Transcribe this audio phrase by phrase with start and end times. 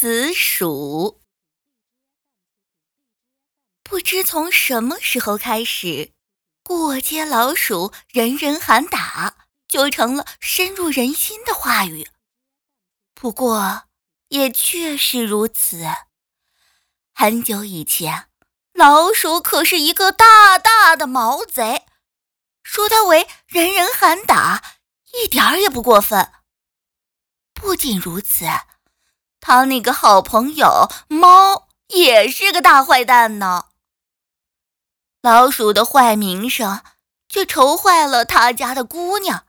[0.00, 1.20] 子鼠。
[3.82, 6.12] 不知从什么时候开始，
[6.62, 12.08] 过街老鼠人人喊打，就成了深入人心的话语。
[13.12, 13.88] 不过，
[14.28, 15.84] 也确实如此。
[17.12, 18.28] 很久以前，
[18.74, 21.84] 老鼠可是一个大大的毛贼，
[22.62, 24.62] 说它为人人喊打，
[25.12, 26.30] 一点儿也不过分。
[27.52, 28.44] 不仅如此，
[29.48, 33.64] 他那个好朋友猫也是个大坏蛋呢。
[35.22, 36.82] 老鼠的坏名声
[37.30, 39.46] 却愁坏了他家的姑娘。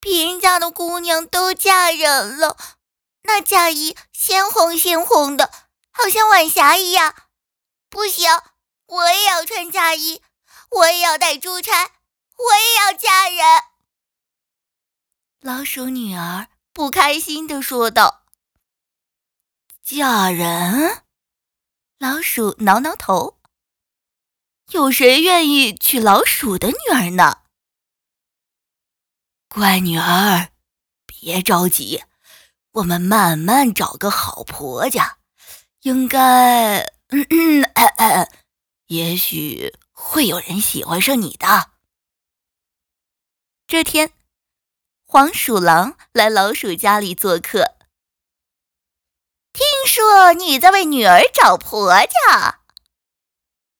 [0.00, 2.56] 别人家的姑娘都嫁人了，
[3.22, 5.52] 那嫁衣鲜红鲜红的，
[5.92, 7.14] 好像晚霞一样。
[7.88, 8.28] 不行，
[8.86, 10.20] 我也要穿嫁衣，
[10.70, 11.92] 我也要戴珠钗，
[12.36, 13.62] 我也要嫁人。
[15.40, 18.24] 老鼠女儿不开心的说道
[19.84, 21.04] ：“嫁人？”
[21.98, 23.38] 老鼠挠挠头。
[24.70, 27.42] 有谁愿意娶老鼠的女儿呢？
[29.48, 30.48] 乖女儿，
[31.04, 32.04] 别着急，
[32.70, 35.18] 我们慢慢找个好婆家，
[35.82, 36.78] 应该，
[37.08, 38.28] 嗯嗯，
[38.86, 41.72] 也许会有人喜欢上你的。
[43.66, 44.12] 这天，
[45.12, 47.74] 黄鼠狼来老鼠家里做客，
[49.52, 52.60] 听说你在为女儿找婆家。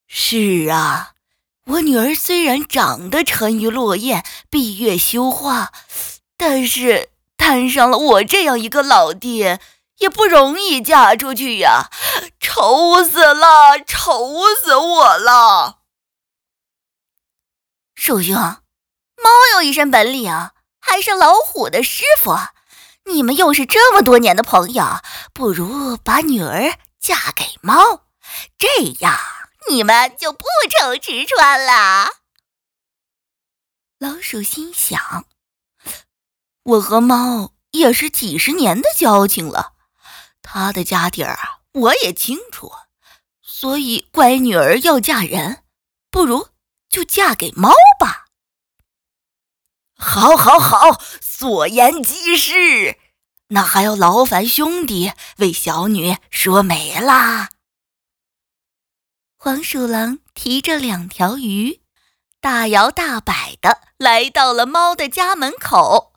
[0.06, 1.14] 是啊，
[1.64, 5.72] 我女儿虽然长得沉鱼落雁、闭月羞花，
[6.36, 9.58] 但是摊上了我这样一个老爹，
[10.00, 11.88] 也不容易嫁出去呀！
[12.40, 15.78] 愁死了，愁死我了！
[17.94, 20.30] 鼠兄，猫有一身本领，
[20.92, 22.36] 还是老虎的师傅，
[23.06, 24.84] 你们又是这么多年的朋友，
[25.32, 28.02] 不如把女儿嫁给猫，
[28.58, 28.68] 这
[29.00, 29.18] 样。
[29.70, 32.10] 你们就不愁吃穿了。
[33.98, 35.24] 老鼠心想
[36.62, 39.72] ：“我和猫也是几十年的交情了，
[40.42, 41.38] 他的家底儿
[41.72, 42.70] 我也清楚，
[43.40, 45.64] 所以乖女儿要嫁人，
[46.10, 46.48] 不如
[46.90, 48.21] 就嫁给猫吧。”
[50.04, 52.98] 好，好，好，所言极是。
[53.48, 57.50] 那还要劳烦兄弟为小女说媒啦。
[59.36, 61.82] 黄鼠狼提着两条鱼，
[62.40, 66.12] 大摇大摆的来到了猫的家门口。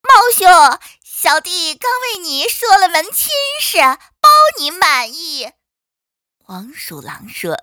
[0.00, 0.48] 猫兄，
[1.04, 4.28] 小弟刚为你说了门亲事，包
[4.58, 5.52] 你满意。
[6.38, 7.58] 黄鼠狼说。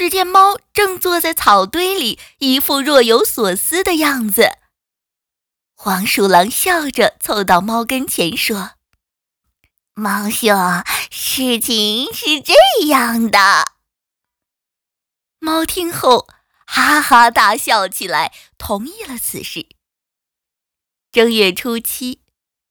[0.00, 4.56] 只见猫正坐在草堆里，一副若有所思的样子。
[5.74, 8.76] 黄鼠狼笑着凑到猫跟前说。
[9.92, 10.56] 猫兄，
[11.10, 12.54] 事情是这
[12.86, 13.72] 样的。
[15.38, 16.26] 猫听后
[16.64, 19.68] 哈哈大笑起来，同意了此事。
[21.12, 22.22] 正月初七，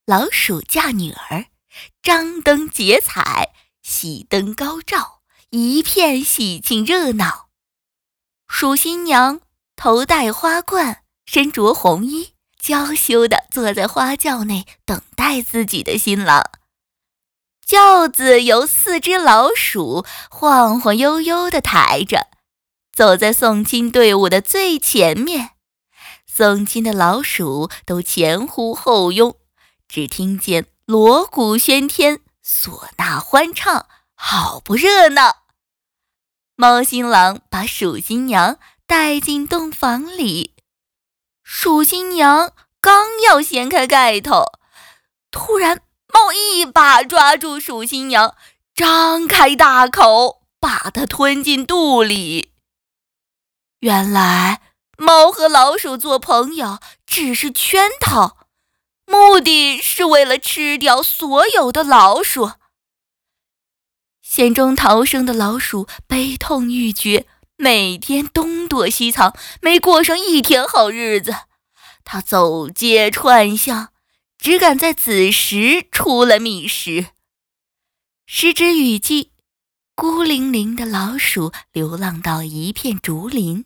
[0.08, 1.46] 老鼠嫁女儿，
[2.02, 3.54] 张灯结彩，
[3.84, 5.19] 喜灯高照，
[5.52, 7.48] 一片喜庆热闹。
[8.48, 9.42] 鼠新娘
[9.76, 16.44] 头戴花冠，身着红衣，娇羞的坐在花轿内，等待自己的新郎。
[17.66, 22.28] 轿子由四只老鼠晃晃悠悠地抬着，
[22.96, 25.52] 走在送亲队伍的最前面。
[26.28, 29.36] 送亲的老鼠都前呼后拥，
[29.88, 35.39] 只听见锣鼓喧天，唢呐欢唱，好不热闹。
[36.62, 40.56] 猫新郎把鼠新娘带进洞房里，
[41.42, 44.44] 鼠新娘刚要掀开盖头，
[45.32, 45.82] 突然。
[46.14, 48.36] 猫一把抓住鼠新娘，
[48.76, 52.52] 张开大口，把它吞进肚里。
[53.80, 54.62] 原来，
[54.98, 58.36] 猫和老鼠做朋友只是圈套，
[59.06, 62.52] 目的是为了吃掉所有的老鼠。
[64.30, 67.26] 险中逃生的老鼠悲痛欲绝，
[67.58, 71.34] 每天东躲西藏，没过上一天好日子。
[72.04, 73.90] 它走街串巷。
[74.38, 77.08] 只敢在子时出了觅食。
[78.28, 79.32] 时值雨季，
[79.96, 83.66] 孤零零的老鼠流浪到一片竹林，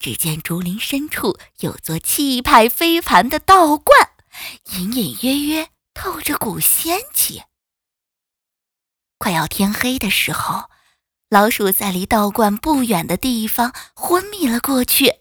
[0.00, 4.10] 只见竹林深处有座气派非凡的道观，
[4.74, 7.44] 隐隐约约透着股仙气。
[9.18, 10.70] 快要天黑的时候，
[11.28, 15.14] 老鼠在离道观不远的地方昏迷了过去。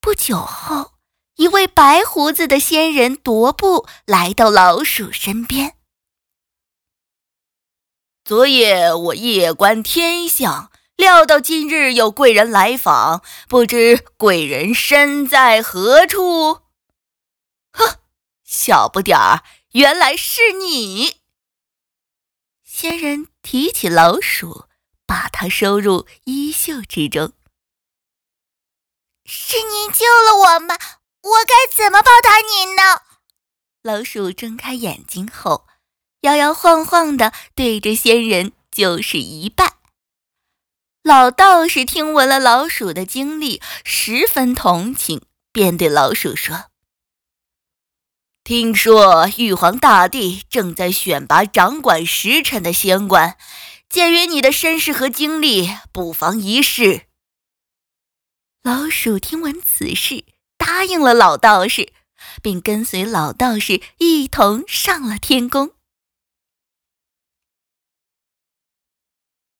[0.00, 0.92] 不久后，
[1.36, 5.76] 一位白胡子的仙人踱步来到老鼠身边。
[8.24, 16.60] 昨夜我夜观天象，料到今日有贵人来访，不知贵人身在何处？
[17.72, 18.00] 呵，
[18.44, 19.42] 小不点儿，
[19.72, 21.23] 原来是你！
[22.76, 24.64] 仙人提起老鼠，
[25.06, 27.32] 把它收入衣袖之中。
[29.24, 30.76] 是您救了我们。
[31.22, 32.82] 我该怎么报答您呢？
[33.84, 35.68] 老鼠睁开眼睛后，
[36.22, 39.76] 摇摇晃晃的对着仙人就是一拜。
[41.04, 45.22] 老道士听闻了老鼠的经历，十分同情，
[45.52, 46.72] 便对老鼠说
[48.44, 53.38] ：“听说玉皇大帝正在选拔掌管时辰的仙官，
[53.88, 57.06] 鉴于你的身世和经历，不妨一试。”
[58.62, 60.26] 老鼠听闻此事。
[60.58, 61.90] 答应了老道士，
[62.42, 65.72] 并跟随老道士一同上了天宫。